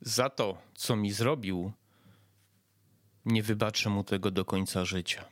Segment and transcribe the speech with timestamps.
[0.00, 1.72] Za to, co mi zrobił,
[3.24, 5.24] nie wybaczę mu tego do końca życia.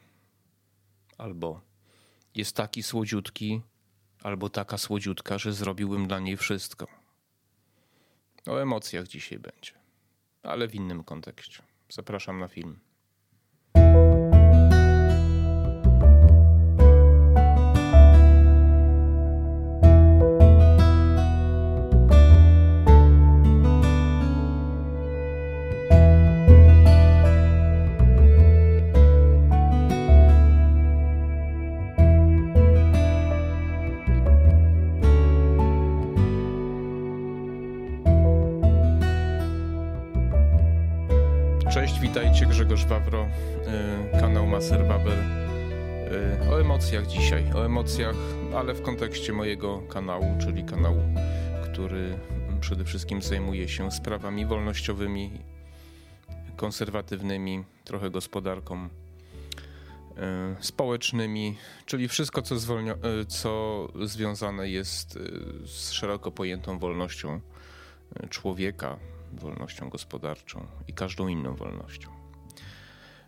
[1.18, 1.60] Albo
[2.34, 3.62] jest taki słodziutki,
[4.22, 6.86] albo taka słodziutka, że zrobiłbym dla niej wszystko.
[8.46, 9.72] O emocjach dzisiaj będzie,
[10.42, 11.62] ale w innym kontekście.
[11.88, 12.78] Zapraszam na film.
[41.72, 43.26] Cześć, witajcie, Grzegorz Wawro,
[44.16, 45.18] y, kanał Maser Babel.
[45.18, 48.16] Y, O emocjach dzisiaj, o emocjach,
[48.56, 51.00] ale w kontekście mojego kanału, czyli kanału,
[51.64, 52.18] który
[52.60, 55.30] przede wszystkim zajmuje się sprawami wolnościowymi,
[56.56, 58.88] konserwatywnymi, trochę gospodarką, y,
[60.60, 65.18] społecznymi, czyli wszystko, co, zwolnio- co związane jest
[65.66, 67.40] z szeroko pojętą wolnością
[68.30, 68.96] człowieka,
[69.32, 72.18] wolnością gospodarczą i każdą inną wolnością.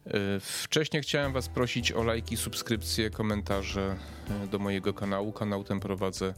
[0.06, 3.96] Y, Wcześniej chciałem Was prosić o lajki, subskrypcje, komentarze
[4.44, 5.32] y, do mojego kanału.
[5.32, 6.34] Kanał ten prowadzę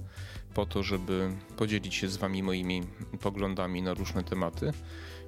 [0.54, 2.82] po to, żeby podzielić się z Wami moimi
[3.20, 4.72] poglądami na różne tematy,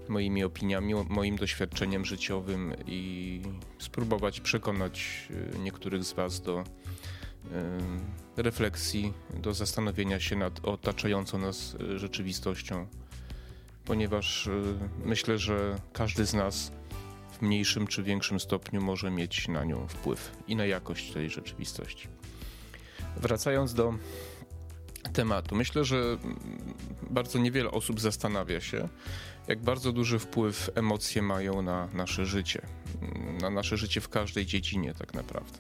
[0.09, 3.43] moimi opiniami, moim doświadczeniem życiowym i
[3.79, 6.65] spróbować przekonać y, niektórych z Was do
[8.37, 12.87] refleksji, do zastanowienia się nad otaczającą nas rzeczywistością
[13.85, 16.73] ponieważ y, myślę, że każdy z nas
[17.33, 22.09] w mniejszym czy większym stopniu może mieć na nią wpływ i na jakość tej rzeczywistości.
[23.17, 23.95] Wracając do
[25.13, 26.39] tematu, myślę, że mm,
[27.11, 28.89] bardzo niewiele osób zastanawia się,
[29.49, 32.63] jak bardzo duży wpływ emocje mają na nasze życie,
[33.41, 35.59] na nasze życie w każdej dziedzinie, tak naprawdę.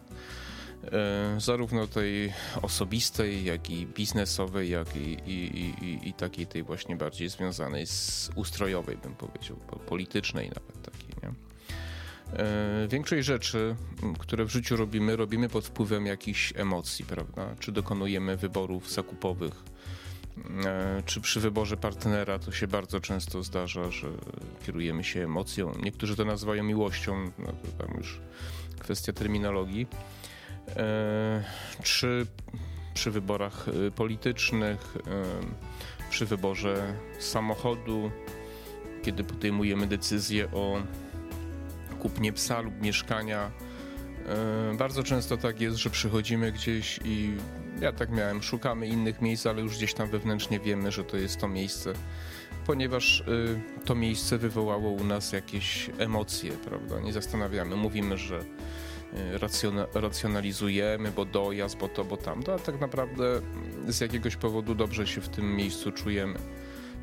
[0.92, 6.96] E, zarówno tej osobistej, jak i biznesowej, jak i, i, i, i takiej tej właśnie
[6.96, 11.32] bardziej związanej z ustrojowej, bym powiedział, po- politycznej nawet takiej, nie?
[12.38, 13.76] E, Większość rzeczy,
[14.18, 17.56] które w życiu robimy, robimy pod wpływem jakichś emocji, prawda?
[17.60, 19.54] Czy dokonujemy wyborów zakupowych,
[20.64, 24.08] e, czy przy wyborze partnera to się bardzo często zdarza, że
[24.66, 25.72] kierujemy się emocją.
[25.82, 28.20] Niektórzy to nazywają miłością, no to tam już
[28.78, 29.86] kwestia terminologii.
[30.76, 31.42] E,
[31.82, 32.26] czy
[32.94, 35.00] przy wyborach y, politycznych, y,
[36.10, 38.10] przy wyborze samochodu,
[39.02, 40.82] kiedy podejmujemy decyzję o
[42.00, 43.50] kupnie psa lub mieszkania.
[44.72, 47.30] E, Bardzo często tak jest, że przychodzimy gdzieś i
[47.80, 51.40] ja tak miałem, szukamy innych miejsc, ale już gdzieś tam wewnętrznie wiemy, że to jest
[51.40, 51.92] to miejsce,
[52.66, 53.24] ponieważ
[53.84, 57.00] to miejsce wywołało u nas jakieś emocje, prawda?
[57.00, 58.44] Nie zastanawiamy, mówimy, że
[59.40, 63.40] racjona, racjonalizujemy, bo dojazd, bo to, bo tamto, a tak naprawdę
[63.88, 66.38] z jakiegoś powodu dobrze się w tym miejscu czujemy.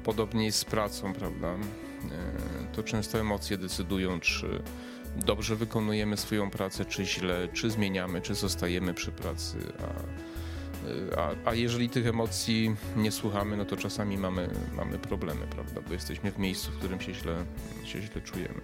[0.04, 1.48] Podobnie jest z pracą, prawda?
[1.48, 1.58] E,
[2.76, 4.62] To często emocje decydują, czy
[5.26, 9.58] dobrze wykonujemy swoją pracę, czy źle, czy zmieniamy, czy zostajemy przy pracy.
[11.18, 15.82] A, a, a jeżeli tych emocji nie słuchamy, no to czasami mamy, mamy problemy, prawda?
[15.88, 17.46] Bo jesteśmy w miejscu, w którym się źle,
[17.84, 18.62] się źle czujemy.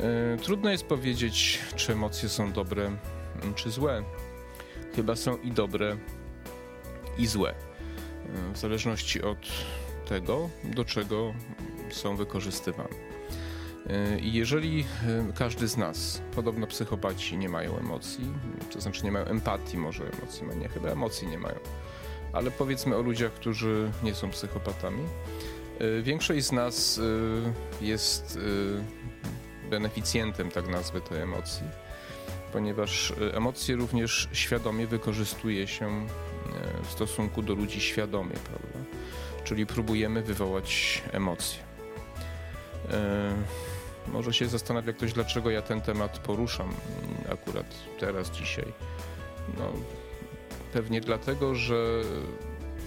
[0.00, 2.90] E, Trudno jest powiedzieć, czy emocje są dobre,
[3.54, 4.02] czy złe.
[4.96, 5.96] Chyba są i dobre,
[7.18, 7.50] i złe.
[7.50, 9.38] E, W zależności od
[10.08, 11.34] tego, do czego
[11.90, 12.88] są wykorzystywane.
[13.86, 14.84] E, I jeżeli
[15.34, 18.24] każdy z nas, podobno psychopaci nie mają emocji,
[18.72, 21.56] to znaczy nie mają empatii, może emocji, nie, chyba emocji nie mają,
[22.32, 25.02] ale powiedzmy o ludziach, którzy nie są psychopatami,
[26.02, 27.00] większość z nas
[27.80, 28.38] jest
[29.70, 31.62] beneficjentem, tak nazwę tej emocji,
[32.52, 36.08] ponieważ e, emocje również świadomie wykorzystuje się e,
[36.84, 38.78] w stosunku do ludzi świadomie, prawda?
[39.44, 41.62] Czyli próbujemy wywołać emocje.
[42.90, 43.32] E,
[44.08, 47.66] może się zastanawia ktoś, dlaczego ja ten temat poruszam mm, akurat
[48.00, 48.72] teraz, dzisiaj.
[49.58, 49.72] No,
[50.72, 52.02] pewnie dlatego, że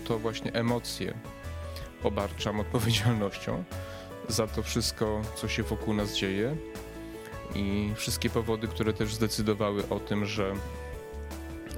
[0.07, 1.13] to właśnie emocje
[2.03, 3.63] obarczam odpowiedzialnością
[4.27, 6.55] za to wszystko, co się wokół nas dzieje
[7.55, 10.53] i wszystkie powody, które też zdecydowały o tym, że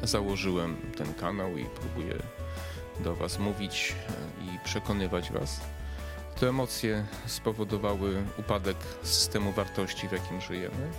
[0.04, 2.16] założyłem ten kanał i próbuję
[3.00, 5.62] do Was mówić e, i przekonywać Was.
[6.40, 10.90] To emocje spowodowały upadek systemu wartości, w jakim żyjemy.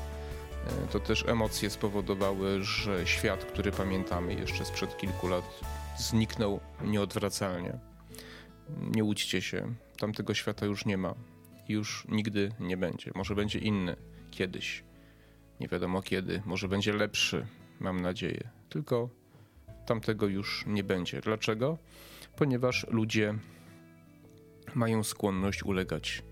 [0.85, 5.61] E, To też emocje spowodowały, że świat, który pamiętamy jeszcze sprzed kilku lat,
[5.99, 7.79] zniknął nieodwracalnie.
[8.79, 11.15] Nie łudźcie się, tamtego świata już nie ma
[11.71, 13.11] już nigdy nie będzie.
[13.15, 13.97] Może będzie inny
[14.31, 14.85] kiedyś.
[15.61, 16.43] Nie wiadomo kiedy.
[16.47, 17.47] Może będzie lepszy,
[17.81, 18.51] mam nadzieję.
[18.69, 19.09] Tylko
[19.87, 21.21] tamtego już nie będzie.
[21.21, 21.79] Dlaczego?
[22.37, 23.35] Ponieważ ludzie
[24.75, 26.23] mają skłonność ulegać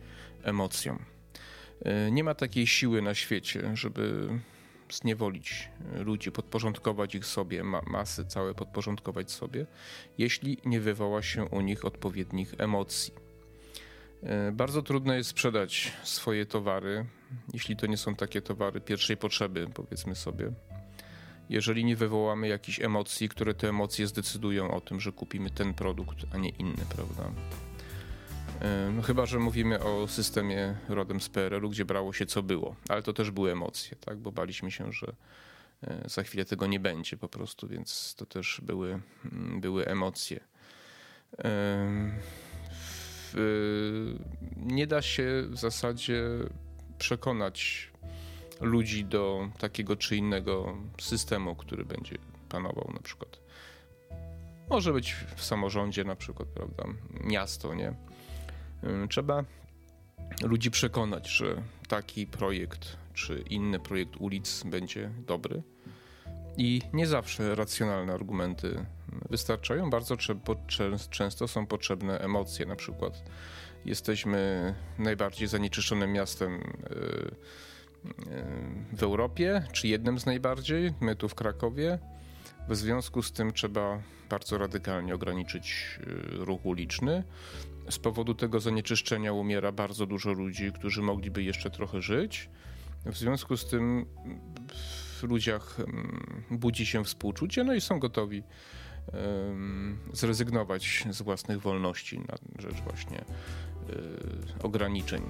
[0.42, 0.98] emocjom.
[1.84, 4.28] E, nie ma takiej siły na świecie, żeby
[4.92, 9.66] zniewolić ludzi, podporządkować ich sobie, ma masy całe podporządkować sobie,
[10.18, 13.27] jeśli nie wywoła się u nich odpowiednich emocji.
[14.22, 17.06] E, bardzo trudno jest sprzedać swoje towary,
[17.52, 20.52] jeśli to nie są takie towary pierwszej potrzeby, powiedzmy sobie.
[21.50, 26.16] Jeżeli nie wywołamy jakichś emocji, które te emocje zdecydują o tym, że kupimy ten produkt,
[26.32, 27.30] a nie inny, prawda?
[28.60, 32.76] E, no chyba, że mówimy o systemie rodem z PRL-u, gdzie brało się co było,
[32.88, 34.18] ale to też były emocje, tak?
[34.18, 35.12] bo baliśmy się, że
[35.82, 39.00] e, za chwilę tego nie będzie po prostu, więc to też były,
[39.32, 40.40] mm, były emocje.
[44.56, 46.22] Nie da się w zasadzie
[46.98, 47.90] przekonać
[48.60, 53.40] ludzi do takiego czy innego systemu, który będzie panował na przykład.
[54.70, 56.84] Może być w samorządzie na przykład, prawda,
[57.24, 57.88] miasto, nie?
[58.84, 59.44] Y, trzeba
[60.42, 65.62] ludzi przekonać, że taki projekt czy inny projekt ulic będzie dobry.
[66.56, 68.84] I nie zawsze racjonalne argumenty
[69.30, 69.90] wystarczają.
[69.90, 70.16] Bardzo
[71.10, 72.66] często są potrzebne emocje.
[72.66, 73.22] Na przykład
[73.84, 76.60] jesteśmy najbardziej zanieczyszczonym miastem y,
[78.06, 80.94] y, w Europie, czy jednym z najbardziej.
[81.00, 81.98] My tu w Krakowie.
[82.68, 85.98] W związku z tym trzeba bardzo radykalnie ograniczyć
[86.30, 87.24] ruch uliczny.
[87.90, 92.50] Z powodu tego zanieczyszczenia umiera bardzo dużo ludzi, którzy mogliby jeszcze trochę żyć.
[93.06, 94.06] W związku z tym
[95.18, 98.42] w ludziach mm, budzi się współczucie, no i są gotowi
[100.12, 105.22] zrezygnować z własnych wolności na rzecz właśnie y, ograniczeń.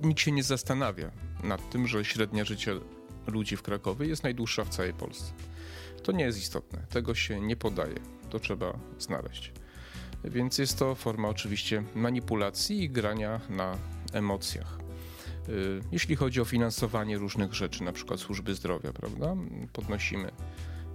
[0.00, 1.10] Nikt się nie zastanawia
[1.42, 2.72] nad tym, że średnia życia
[3.26, 5.32] ludzi w Krakowie jest najdłuższa w całej Polsce.
[6.02, 8.00] To nie jest istotne, tego się nie podaje,
[8.30, 9.52] to trzeba znaleźć.
[10.24, 13.78] Więc jest to forma oczywiście manipulacji i grania na
[14.12, 14.78] emocjach.
[15.48, 19.36] Y, jeśli chodzi o finansowanie różnych rzeczy, na przykład służby zdrowia, prawda?
[19.72, 20.30] Podnosimy,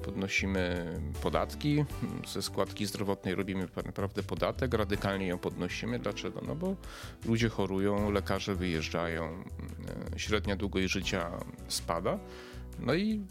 [0.03, 1.85] podnosimy podatki,
[2.27, 5.99] ze składki zdrowotnej robimy naprawdę podatek, radykalnie ją podnosimy.
[5.99, 6.41] Dlaczego?
[6.47, 6.75] No bo
[7.25, 9.43] ludzie chorują, lekarze wyjeżdżają,
[10.15, 11.31] y, średnia długość życia
[11.67, 12.19] spada.
[12.79, 13.21] No i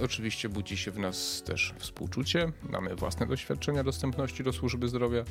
[0.00, 5.24] Oczywiście budzi się w nas też współczucie, mamy własne doświadczenia dostępności do służby zdrowia,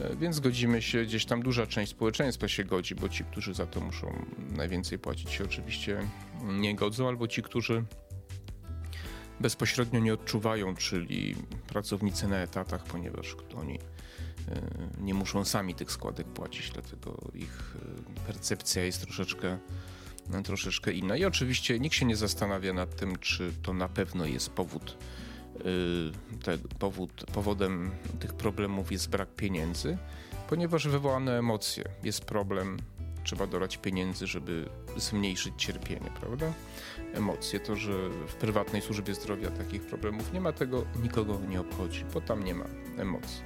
[0.00, 3.66] e, więc godzimy się, gdzieś tam duża część społeczeństwa się godzi, bo ci, którzy za
[3.66, 4.26] to muszą
[4.56, 6.00] najwięcej płacić, się oczywiście
[6.42, 7.84] nie godzą, albo ci, którzy
[9.40, 11.36] bezpośrednio nie odczuwają, czyli
[11.66, 14.60] pracownicy na etatach, ponieważ oni e,
[15.00, 17.76] nie muszą sami tych składek płacić, dlatego ich
[18.22, 19.58] e, percepcja jest troszeczkę
[20.30, 21.16] no, troszeczkę inna.
[21.16, 24.98] I oczywiście nikt się nie zastanawia nad tym, czy to na pewno jest powód.
[25.60, 27.90] Y, te, powód powodem
[28.20, 29.98] tych problemów jest brak pieniędzy,
[30.48, 31.84] ponieważ wywołane emocje.
[32.02, 32.76] Jest problem,
[33.24, 36.52] trzeba dorać pieniędzy, żeby zmniejszyć cierpienie, prawda?
[37.14, 42.04] Emocje, to, że w prywatnej służbie zdrowia takich problemów nie ma, tego nikogo nie obchodzi,
[42.14, 42.64] bo tam nie ma
[42.98, 43.42] emocji.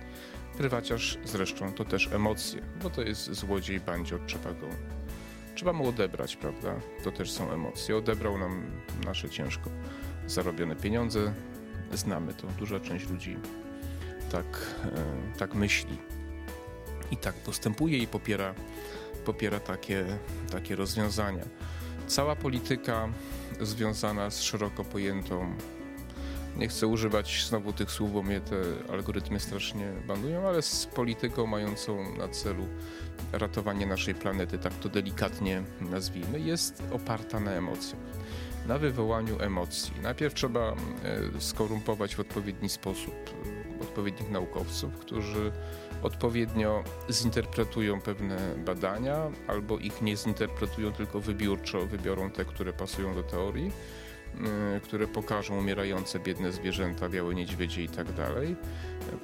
[0.57, 4.67] Prywaciarz zresztą to też emocje, bo to jest złodziej, bandzior, trzeba go
[5.59, 6.75] trzeba mu odebrać, prawda?
[7.05, 7.97] To też są emocje.
[7.97, 8.63] Odebrał nam
[9.05, 9.71] nasze ciężko
[10.27, 11.33] zarobione pieniądze.
[11.93, 12.47] Znamy to.
[12.59, 13.37] Duża część ludzi
[14.33, 14.45] tak,
[14.85, 15.99] e, tak myśli
[17.11, 18.55] i tak postępuje i popiera,
[19.29, 20.05] popiera takie,
[20.53, 21.45] takie rozwiązania.
[22.07, 23.09] Cała polityka
[23.61, 25.53] związana z szeroko pojętą
[26.57, 28.57] nie chcę używać znowu tych słów, bo mnie te
[28.93, 32.67] algorytmy strasznie banują, ale z polityką mającą na celu
[33.33, 38.03] ratowanie naszej planety, tak to delikatnie nazwijmy, jest oparta na emocjach.
[38.67, 39.93] Na wywołaniu emocji.
[40.03, 40.75] Najpierw trzeba e,
[41.41, 43.15] skorumpować w odpowiedni sposób
[43.79, 45.53] e, odpowiednich naukowców, którzy
[46.03, 48.37] odpowiednio zinterpretują pewne
[48.67, 53.73] badania, albo ich nie zinterpretują, tylko wybiórczo wybiorą te, które pasują do teorii
[54.77, 58.57] Y, które pokażą umierające biedne zwierzęta, białe niedźwiedzie i tak dalej.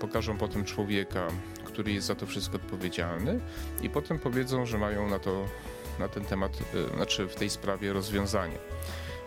[0.01, 1.29] Pokażą potem człowieka,
[1.65, 3.41] który jest za to wszystko odpowiedzialny
[3.83, 5.45] i potem powiedzą, że mają na to,
[5.99, 8.59] na ten temat, y, znaczy w tej sprawie rozwiązanie.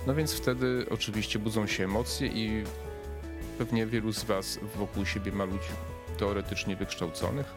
[0.08, 2.64] No więc wtedy oczywiście budzą się emocje i
[3.58, 7.54] pewnie wielu z Was wokół siebie ma ludzi teoretycznie wykształconych,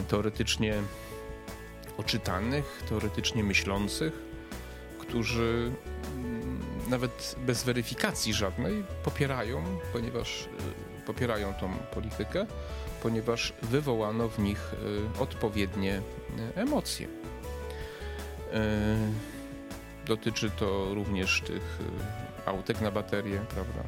[0.00, 0.74] y, teoretycznie
[1.98, 4.12] oczytanych, teoretycznie myślących,
[4.98, 5.72] którzy
[6.88, 10.48] nawet bez weryfikacji żadnej popierają, ponieważ
[11.02, 12.46] y, popierają tą politykę,
[13.02, 14.74] ponieważ wywołano w nich
[15.18, 16.02] odpowiednie
[16.54, 17.08] emocje.
[20.06, 21.78] Dotyczy to również tych
[22.46, 23.82] autek na baterie, prawda?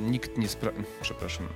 [0.00, 1.48] Nikt nie sprawdza, przepraszam,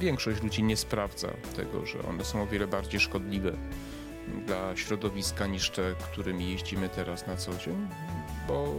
[0.00, 3.52] większość ludzi nie sprawdza tego, że one są o wiele bardziej szkodliwe
[4.46, 7.88] dla środowiska niż te, którymi jeździmy teraz na co dzień,
[8.48, 8.74] bo,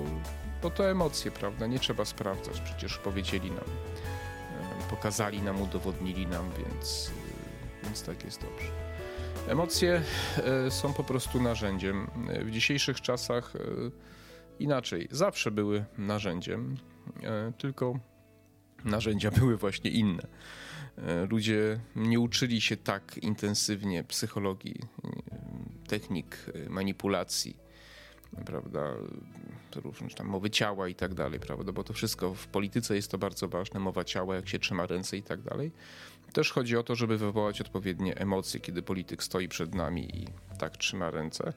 [0.62, 1.67] bo to emocje, prawda?
[1.67, 7.12] Nie trzeba sprawdzać, przecież powiedzieli nam, e, pokazali nam, udowodnili nam, więc,
[7.81, 8.67] e, więc tak jest dobrze.
[9.48, 10.01] Emocje
[10.38, 12.07] e, są po prostu narzędziem.
[12.45, 13.53] W dzisiejszych czasach
[14.60, 16.77] inaczej, zawsze były narzędziem,
[17.57, 18.00] tylko
[18.86, 20.27] narzędzia były właśnie inne.
[20.98, 27.58] E, ludzie nie uczyli się tak intensywnie psychologii, e, technik e, manipulacji,
[28.46, 28.94] prawda,
[29.76, 33.18] różne tam mowy ciała i tak dalej, prawda, bo to wszystko w polityce jest to
[33.18, 35.72] bardzo ważne, mowa ciała, jak się trzyma ręce i tak dalej.
[36.34, 40.28] Też chodzi o to, żeby wywołać odpowiednie emocje, kiedy polityk stoi przed nami i
[40.60, 41.54] tak trzyma ręce.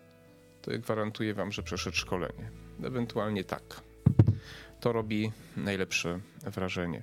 [0.63, 2.51] To ja gwarantuję wam, że przeszedł szkolenie.
[2.83, 3.83] Ewentualnie tak.
[4.81, 7.03] To robi najlepsze wrażenie.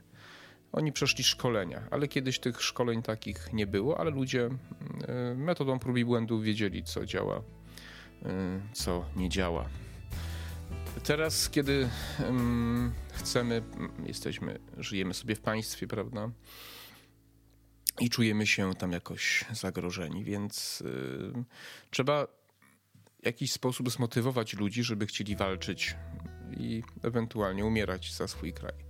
[0.73, 4.49] Oni przeszli szkolenia, ale kiedyś tych szkoleń takich nie było, ale ludzie
[5.07, 7.43] e, metodą prób i błędów wiedzieli, co działa,
[8.25, 9.69] e, co nie działa.
[11.03, 11.89] Teraz, kiedy
[13.13, 13.63] chcemy,
[14.05, 16.29] jesteśmy, żyjemy sobie w państwie, prawda?
[17.99, 20.83] I czujemy się tam jakoś zagrożeni, więc
[21.35, 21.43] e,
[21.89, 22.27] trzeba
[23.21, 25.95] w jakiś sposób zmotywować ludzi, żeby chcieli walczyć
[26.57, 28.82] i ewentualnie umierać za swój kraj.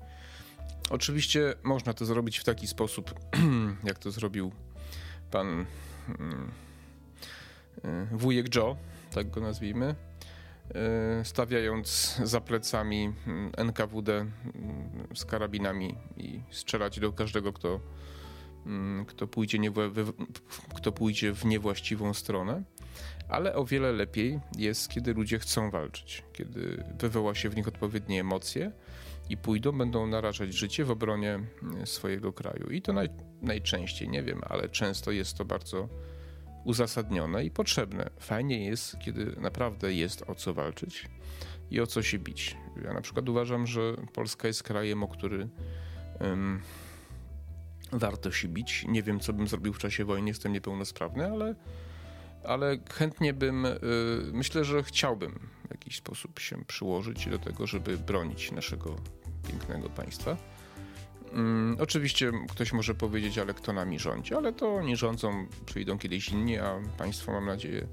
[0.89, 3.13] Oczywiście można to zrobić w taki sposób,
[3.83, 4.51] jak to zrobił
[5.31, 5.65] pan
[6.19, 6.51] mm,
[7.83, 8.77] e, wujek Joe,
[9.11, 9.95] tak go nazwijmy,
[10.75, 14.31] e, stawiając za plecami mm, NKWD mm,
[15.15, 17.79] z karabinami i strzelać do każdego, kto,
[19.07, 19.71] kto, pójdzie, nie,
[20.75, 22.63] kto pójdzie w niewłaściwą stronę.
[23.29, 28.21] Ale o wiele lepiej jest, kiedy ludzie chcą walczyć, kiedy wywoła się w nich odpowiednie
[28.21, 28.71] emocje
[29.29, 31.39] i pójdą, będą narażać życie w obronie
[31.81, 32.69] e, swojego kraju.
[32.69, 33.09] I to naj,
[33.41, 35.89] najczęściej, nie wiem, ale często jest to bardzo
[36.63, 38.09] uzasadnione i potrzebne.
[38.19, 41.09] Fajnie jest, kiedy naprawdę jest o co walczyć
[41.71, 42.57] i o co się bić.
[42.83, 45.49] Ja na przykład uważam, że Polska jest krajem, o który
[46.19, 46.61] um,
[47.91, 48.85] warto się bić.
[48.87, 51.55] Nie wiem, co bym zrobił w czasie wojny, jestem niepełnosprawny, ale,
[52.47, 53.79] ale chętnie bym, y,
[54.33, 58.95] myślę, że chciałbym w jakiś sposób się przyłożyć do tego, żeby bronić naszego
[59.47, 60.37] pięknego państwa.
[61.33, 66.29] Um, oczywiście ktoś może powiedzieć, ale kto nami rządzi, ale to nie rządzą, przyjdą kiedyś
[66.29, 67.87] inni, a państwo, mam nadzieję,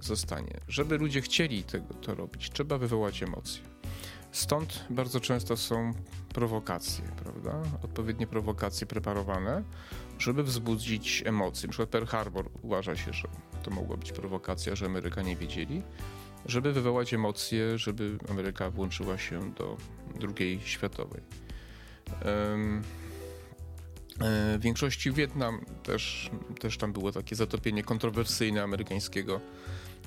[0.00, 0.60] zostanie.
[0.68, 3.62] Żeby ludzie chcieli tego, to robić, trzeba wywołać emocje.
[4.32, 5.92] Stąd bardzo często są
[6.34, 7.62] prowokacje, prawda?
[7.84, 9.64] Odpowiednie prowokacje preparowane,
[10.18, 11.66] żeby wzbudzić emocje.
[11.66, 13.28] Na przykład Pearl Harbor uważa się, że
[13.62, 15.82] to mogła być prowokacja, że Amerykanie wiedzieli,
[16.46, 19.76] żeby wywołać emocje, żeby Ameryka włączyła się do
[20.38, 21.20] II światowej.
[24.20, 29.40] E, w większości Wietnam też, też tam było takie zatopienie kontrowersyjne amerykańskiego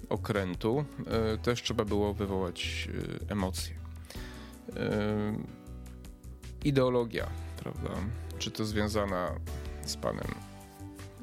[0.09, 0.85] okrętu.
[1.07, 2.89] E, też trzeba było wywołać
[3.27, 3.75] e, emocje.
[6.63, 7.89] Ideologia, prawda?
[8.39, 9.31] Czy to związana
[9.85, 10.27] z panem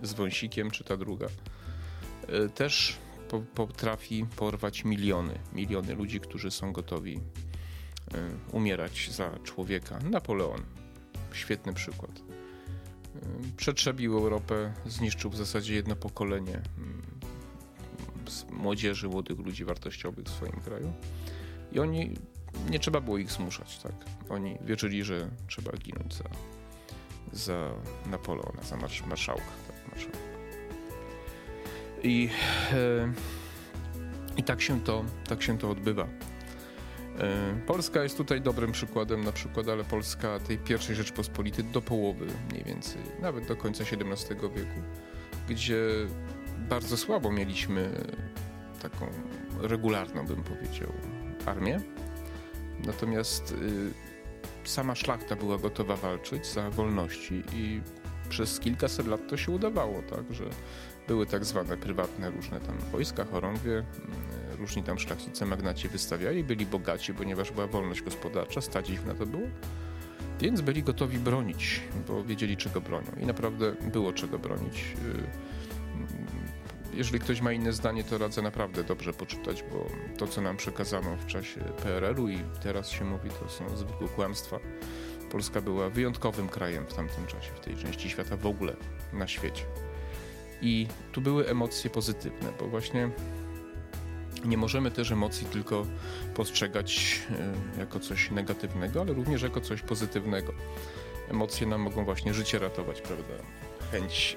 [0.02, 1.26] z wąsikiem, czy ta druga.
[2.54, 2.98] Też
[3.54, 7.20] potrafi porwać miliony, miliony ludzi, którzy są gotowi
[8.14, 9.98] e, umierać za człowieka.
[10.10, 10.62] Napoleon,
[11.32, 12.10] świetny przykład.
[12.10, 13.20] E,
[13.56, 17.02] przetrzebił Europę, zniszczył w zasadzie jedno pokolenie mm,
[18.50, 20.92] młodzieży, młodych ludzi wartościowych w swoim kraju.
[21.72, 22.14] I oni,
[22.70, 23.94] nie trzeba było ich zmuszać, tak?
[24.28, 26.24] Oni wierzyli, że trzeba ginąć za,
[27.32, 27.70] za
[28.10, 28.76] Napoleona, za
[29.06, 29.42] marszałka.
[29.68, 30.31] Tak, marszałka.
[32.02, 32.28] I,
[32.72, 33.12] e,
[34.36, 36.08] i tak, się to, tak się to odbywa.
[37.18, 42.26] E, Polska jest tutaj dobrym przykładem, na przykład, ale Polska tej pierwszej Rzeczpospolitej do połowy
[42.50, 44.80] mniej więcej, nawet do końca XVII wieku,
[45.48, 45.86] gdzie
[46.68, 47.90] bardzo słabo mieliśmy
[48.82, 49.06] taką
[49.60, 50.92] regularną, bym powiedział,
[51.46, 51.80] armię.
[52.86, 57.80] Natomiast y, sama szlachta była gotowa walczyć za wolności i
[58.28, 60.44] przez kilkaset lat to się udawało, tak, że
[61.08, 63.86] były tak zwane prywatne różne tam wojska, chorągwie, mm,
[64.58, 69.26] różni tam szlachcice, magnaci wystawiali, byli bogaci, ponieważ była wolność gospodarcza, stać ich na to
[69.26, 69.42] było.
[70.40, 74.76] Więc byli gotowi bronić, bo wiedzieli czego bronią i naprawdę było czego bronić.
[74.76, 75.10] Y,
[75.94, 76.06] mm,
[76.94, 79.86] jeżeli ktoś ma inne zdanie, to radzę naprawdę dobrze poczytać, bo
[80.18, 84.58] to, co nam przekazano w czasie PRL-u i teraz się mówi, to są zwykłe kłamstwa
[85.32, 88.76] Polska była wyjątkowym krajem w tamtym czasie, w tej części świata w ogóle
[89.12, 89.64] na świecie.
[90.62, 93.10] I tu były emocje pozytywne, bo właśnie
[94.44, 95.86] nie możemy też emocji tylko
[96.34, 97.20] postrzegać
[97.76, 100.52] e, jako coś negatywnego, ale również jako coś pozytywnego.
[101.30, 103.34] Emocje nam mogą właśnie życie ratować, prawda?
[103.92, 104.36] Chęć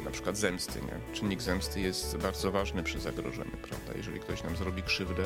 [0.00, 1.14] e, na przykład zemsty, nie?
[1.14, 3.92] Czynnik zemsty jest bardzo ważny przy zagrożeniu, prawda?
[3.96, 5.24] Jeżeli ktoś nam zrobi krzywdę,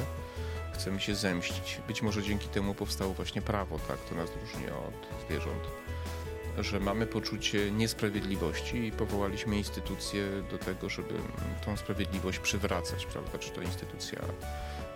[0.75, 1.81] chcemy się zemścić.
[1.89, 3.99] Być może dzięki temu powstało właśnie prawo, tak?
[3.99, 5.63] To nas różni od zwierząt
[6.59, 11.15] że mamy poczucie niesprawiedliwości i powołaliśmy instytucje do tego, żeby
[11.65, 13.39] tą sprawiedliwość przywracać, prawda?
[13.39, 14.19] Czy to instytucja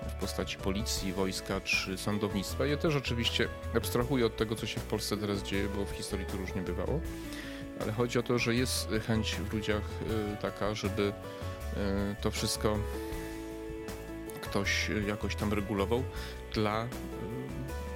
[0.08, 2.66] w postaci policji, wojska czy sądownictwa.
[2.66, 6.26] Ja też oczywiście abstrahuję od tego, co się w Polsce teraz dzieje, bo w historii
[6.26, 7.00] to różnie bywało,
[7.80, 11.12] ale chodzi o to, że jest chęć w ludziach y, taka, żeby y,
[12.22, 12.78] to wszystko
[14.40, 16.02] ktoś jakoś tam regulował
[16.54, 16.88] dla y,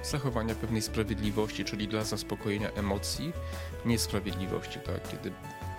[0.05, 3.33] zachowania pewnej sprawiedliwości, czyli dla zaspokojenia emocji
[3.85, 5.09] niesprawiedliwości, tak?
[5.11, 5.31] Kiedy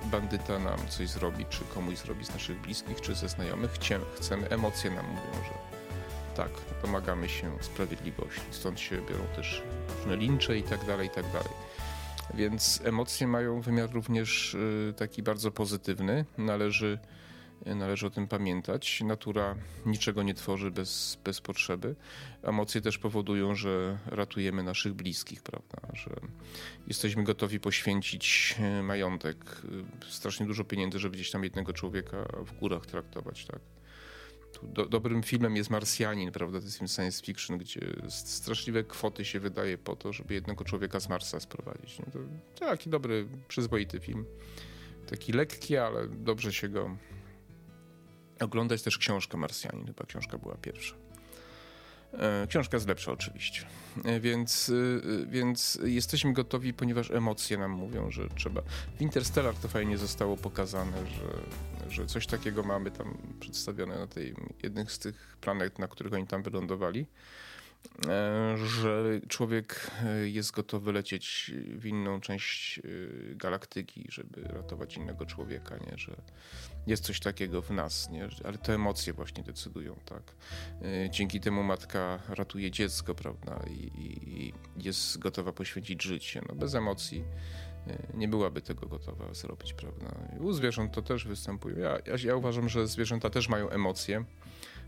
[0.05, 4.49] bandyta nam coś zrobi, czy komuś zrobi z naszych bliskich, czy ze znajomych, chcemy, chcemy
[4.49, 5.77] emocje nam mówią, że
[6.37, 6.51] tak,
[6.83, 8.41] domagamy się sprawiedliwości.
[8.51, 9.63] Stąd się biorą też
[9.97, 11.51] różne lincze i tak dalej, i tak dalej.
[12.35, 16.25] Więc emocje mają wymiar również y, taki bardzo pozytywny.
[16.39, 16.99] Należy
[17.65, 19.01] Należy o tym pamiętać.
[19.05, 19.55] Natura
[19.87, 21.95] niczego nie tworzy bez, bez potrzeby.
[22.43, 25.79] Emocje też powodują, że ratujemy naszych bliskich, prawda?
[25.93, 26.11] Że
[26.87, 29.37] jesteśmy gotowi poświęcić e, majątek,
[30.09, 33.61] e, strasznie dużo pieniędzy, żeby gdzieś tam jednego człowieka w górach traktować, tak?
[34.63, 36.59] Do, dobrym filmem jest Marsjanin, prawda?
[36.59, 41.01] To jest film science fiction, gdzie straszliwe kwoty się wydaje po to, żeby jednego człowieka
[41.01, 41.99] z Marsa sprowadzić.
[41.99, 42.07] No
[42.67, 44.25] taki dobry, przyzwoity film.
[45.07, 46.97] Taki lekki, ale dobrze się go
[48.41, 50.95] oglądać też książkę Marsjanin, chyba książka była pierwsza.
[52.13, 53.67] E, książka jest lepsza oczywiście,
[54.05, 54.73] e, więc,
[55.25, 58.63] e, więc jesteśmy gotowi, ponieważ emocje nam mówią, że trzeba.
[58.99, 64.35] W Interstellar to fajnie zostało pokazane, że, że coś takiego mamy tam przedstawione na tej
[64.63, 67.07] jednych z tych planet, na których oni tam wylądowali
[68.57, 72.83] że człowiek e, jest gotowy lecieć w inną część e,
[73.35, 75.99] galaktyki, żeby ratować innego człowieka, nie?
[75.99, 76.17] że
[76.87, 78.29] jest coś takiego w nas, nie?
[78.45, 79.97] ale to emocje właśnie decydują.
[80.05, 80.23] Tak?
[81.11, 83.61] Dzięki temu matka ratuje dziecko prawda?
[83.71, 86.43] I, i jest gotowa poświęcić życie.
[86.49, 87.25] No, bez emocji
[88.15, 89.73] nie byłaby tego gotowa zrobić.
[89.73, 90.07] Prawda?
[90.41, 91.77] U zwierząt to też występuje.
[91.79, 94.25] Ja, ja, ja uważam, że zwierzęta też mają emocje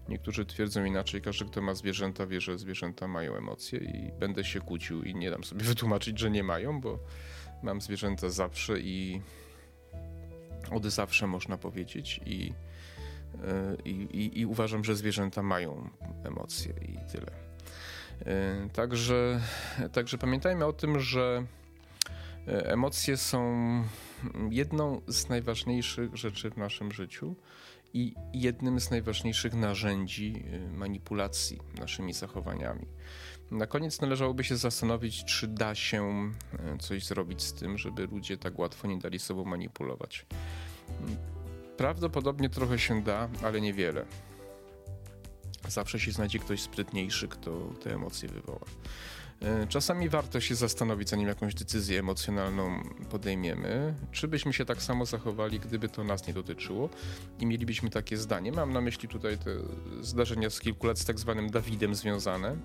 [0.09, 1.23] Niektórzy twierdzą inaczej.
[1.23, 5.31] Każdy, kto ma zwierzęta, wie, że zwierzęta mają emocje i będę się kłócił i nie
[5.31, 6.99] dam sobie wytłumaczyć, że nie mają, bo
[7.63, 9.21] mam zwierzęta zawsze i
[10.71, 12.53] od zawsze można powiedzieć i,
[13.45, 15.91] e, i, i, i uważam, że zwierzęta mają
[16.25, 17.33] emocje i tyle.
[18.27, 19.41] E, także,
[19.93, 21.45] także pamiętajmy o tym, że
[22.49, 23.45] e, emocje są
[24.51, 27.37] jedną z najważniejszych rzeczy w naszym życiu
[27.95, 32.87] i jednym z najważniejszych narzędzi y, manipulacji naszymi zachowaniami.
[33.51, 36.33] Na koniec należałoby się zastanowić, czy da się
[36.75, 40.27] y, coś zrobić z tym, żeby ludzie tak łatwo nie dali sobą manipulować.
[41.77, 44.07] Prawdopodobnie trochę się da, ale niewiele.
[45.69, 47.51] Zawsze się znajdzie ktoś sprytniejszy, kto
[47.83, 48.67] te emocje wywoła.
[49.43, 55.07] E, czasami warto się zastanowić, zanim jakąś decyzję emocjonalną podejmiemy, czy byśmy się tak samo
[55.07, 56.89] zachowali, gdyby to nas nie dotyczyło
[57.41, 58.53] i mielibyśmy takie zdanie.
[58.53, 59.51] Mam na myśli tutaj te
[60.01, 62.57] zdarzenia z kilku lat z tak zwanym Dawidem związane.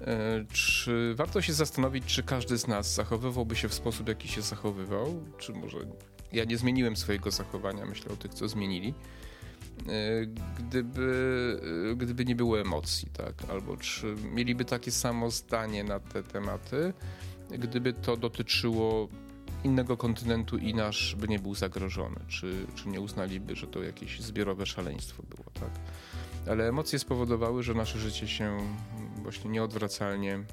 [0.00, 4.42] E, czy warto się zastanowić, czy każdy z nas zachowywałby się w sposób, jaki się
[4.42, 5.24] zachowywał?
[5.38, 5.78] Czy może
[6.32, 8.94] ja nie zmieniłem swojego zachowania, myślę o tych, co zmienili
[10.58, 11.60] gdyby,
[11.92, 13.50] e, gdyby nie było emocji, tak?
[13.50, 16.92] Albo czy mieliby takie samo zdanie na te tematy,
[17.50, 19.08] gdyby to dotyczyło
[19.64, 24.20] innego kontynentu i nasz by nie był zagrożony, czy, czy nie uznaliby, że to jakieś
[24.20, 25.70] zbiorowe szaleństwo było, tak?
[26.48, 28.58] Ale emocje spowodowały, że nasze życie się
[29.22, 30.44] właśnie nieodwracalnie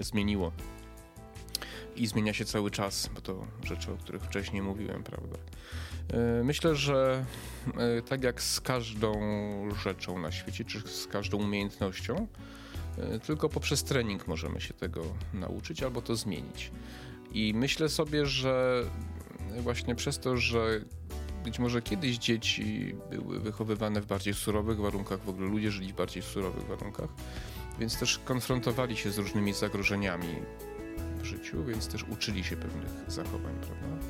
[0.00, 0.52] zmieniło.
[1.98, 5.38] I zmienia się cały czas, bo to rzeczy, o których wcześniej mówiłem, prawda?
[6.12, 7.24] E, myślę, że
[7.76, 9.14] e, tak jak z każdą
[9.84, 12.26] rzeczą na świecie, czy z każdą umiejętnością,
[12.98, 16.70] e, tylko poprzez trening możemy się tego nauczyć albo to zmienić.
[17.32, 18.82] I myślę sobie, że
[19.60, 20.80] właśnie przez to, że
[21.44, 25.96] być może kiedyś dzieci były wychowywane w bardziej surowych warunkach, w ogóle ludzie żyli w
[25.96, 27.08] bardziej surowych warunkach,
[27.78, 30.28] więc też konfrontowali się z różnymi zagrożeniami
[31.18, 34.06] w życiu, więc też uczyli się pewnych zachowań, prawda?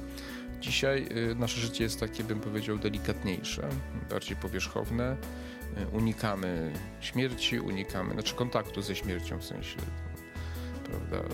[0.60, 3.68] Dzisiaj y, nasze życie jest takie, bym powiedział, delikatniejsze,
[4.10, 5.16] bardziej powierzchowne.
[5.78, 9.76] Y, unikamy śmierci, unikamy, znaczy kontaktu ze śmiercią w sensie
[10.88, 11.28] prawda,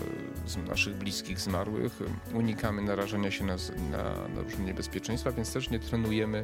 [0.45, 1.99] z naszych bliskich zmarłych,
[2.33, 3.55] unikamy narażania się na,
[3.91, 4.03] na,
[4.35, 6.41] na różne niebezpieczeństwa, więc też nie trenujemy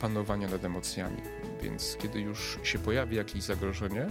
[0.00, 1.22] panowania nad emocjami.
[1.62, 4.06] Więc kiedy już się pojawi jakieś zagrożenie,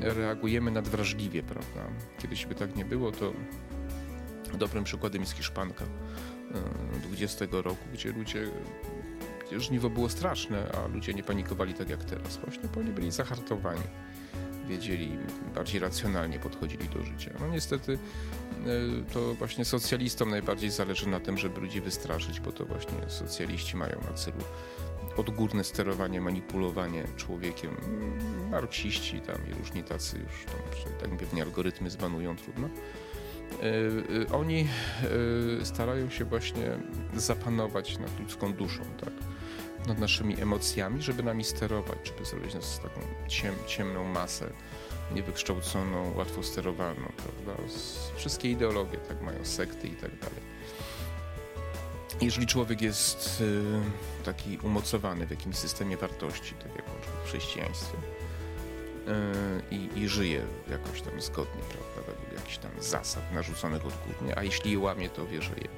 [0.00, 1.80] reagujemy nadwrażliwie, prawda?
[2.18, 3.32] Kiedyś by tak nie było, to
[4.58, 5.84] dobrym przykładem jest Hiszpanka
[7.02, 8.50] 20 e, roku, gdzie ludzie
[9.56, 12.36] żniwo było straszne, a ludzie nie panikowali tak jak teraz.
[12.36, 13.82] Właśnie, bo oni byli zahartowani.
[14.68, 15.18] Wiedzieli,
[15.54, 17.30] bardziej racjonalnie podchodzili do życia.
[17.40, 22.64] No niestety e, to właśnie socjalistom najbardziej zależy na tym, żeby ludzi wystraszyć, bo to
[22.64, 24.36] właśnie socjaliści mają na celu
[25.16, 27.76] odgórne sterowanie, manipulowanie człowiekiem.
[28.50, 32.68] Marksiści tam i różni tacy już, tam, tak pewnie algorytmy zbanują, trudno.
[32.68, 33.66] E,
[34.22, 34.68] e, oni
[35.62, 36.78] starają się właśnie
[37.16, 39.12] zapanować nad ludzką duszą, tak?
[39.86, 44.52] nad naszymi emocjami, żeby nami sterować, żeby zrobić nas taką ciem, ciemną masę,
[45.14, 47.62] niewykształconą, łatwo sterowalną, prawda?
[48.16, 50.51] Wszystkie ideologie tak mają, sekty i tak dalej.
[52.22, 59.74] Jeżeli człowiek jest y, taki umocowany w jakimś systemie wartości, tak jak w chrześcijaństwie, y,
[59.74, 64.72] i, i żyje jakoś tam zgodnie, prawda, według jakichś tam zasad narzuconych odgórnie, a jeśli
[64.72, 65.68] je łamie, to wie, że je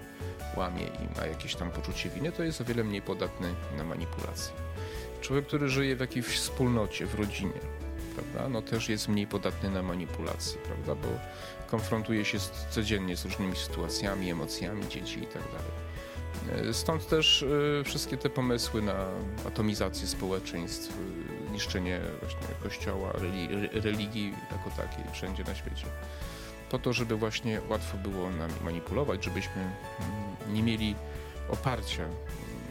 [0.56, 4.54] łamie i ma jakieś tam poczucie winy, to jest o wiele mniej podatny na manipulację.
[5.20, 7.60] Człowiek, który żyje w jakiejś wspólnocie, w rodzinie,
[8.14, 11.08] prawda, no też jest mniej podatny na manipulację, prawda, bo
[11.70, 12.38] konfrontuje się
[12.70, 15.93] codziennie z różnymi sytuacjami, emocjami dzieci i tak dalej.
[16.72, 19.06] Stąd też y, wszystkie te pomysły na
[19.46, 20.96] atomizację społeczeństw,
[21.48, 23.12] y, niszczenie właśnie kościoła,
[23.72, 25.86] religii jako takiej wszędzie na świecie
[26.74, 30.94] po to, żeby właśnie łatwo było nami manipulować, żebyśmy mm, nie mieli
[31.48, 32.08] oparcia,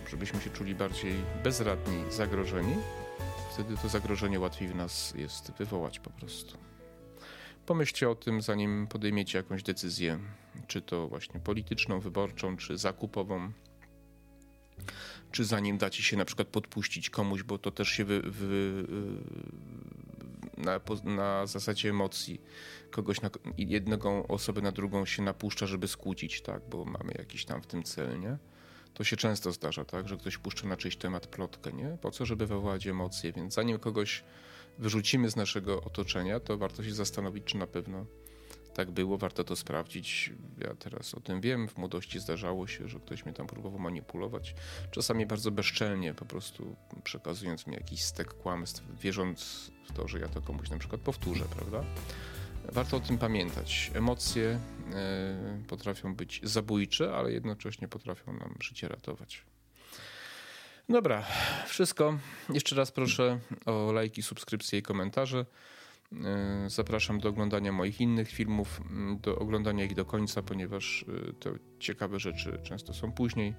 [0.10, 2.76] żebyśmy się czuli bardziej bezradni, zagrożeni.
[3.54, 6.58] Wtedy to zagrożenie łatwiej w nas jest wywołać po prostu.
[7.66, 10.20] Pomyślcie o tym, zanim podejmiecie jakąś decyzję,
[10.68, 13.52] czy to właśnie polityczną, wyborczą, czy zakupową,
[15.32, 18.84] czy zanim dacie się na przykład podpuścić komuś, bo to też się wy, wy,
[20.58, 22.42] na, na zasadzie emocji
[22.92, 27.62] kogoś, na, jednego osobę na drugą się napuszcza, żeby skłócić, tak, bo mamy jakiś tam
[27.62, 28.38] w tym cel, nie?
[28.94, 31.98] To się często zdarza, tak, że ktoś puszcza na czyjś temat plotkę, nie?
[32.02, 34.24] Po co, żeby wywołać emocje, więc zanim kogoś
[34.80, 38.06] wyrzucimy z naszego otoczenia, to warto się zastanowić, czy na pewno
[38.74, 40.34] tak było, warto to sprawdzić.
[40.58, 41.68] Ja teraz o tym wiem.
[41.68, 44.56] W młodości zdarzało się, że ktoś mnie tam próbował manipulować.
[44.92, 50.28] Czasami bardzo bezczelnie, po prostu przekazując mi jakiś stek kłamstw, wierząc w to, że ja
[50.28, 51.84] to komuś na przykład powtórzę, prawda?
[52.72, 53.92] Warto o tym pamiętać.
[53.94, 54.60] Emocje
[55.64, 59.46] y, potrafią być zabójcze, ale jednocześnie potrafią nam życie ratować.
[60.90, 61.24] Dobra,
[61.68, 62.18] wszystko.
[62.50, 65.46] Jeszcze raz proszę o lajki, subskrypcje i komentarze.
[66.26, 68.82] E, zapraszam do oglądania moich innych filmów,
[69.22, 71.06] do oglądania ich do końca, ponieważ
[71.40, 73.56] te ciekawe rzeczy często są później.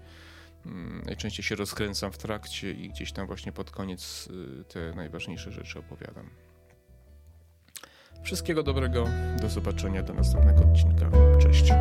[1.07, 4.29] Najczęściej się rozkręcam w trakcie i gdzieś tam właśnie pod koniec
[4.61, 6.31] e, te najważniejsze rzeczy opowiadam.
[8.23, 9.09] Wszystkiego dobrego,
[9.43, 11.11] do zobaczenia, do następnego odcinka.
[11.41, 11.73] Cześć.